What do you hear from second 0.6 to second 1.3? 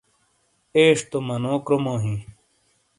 ایش تو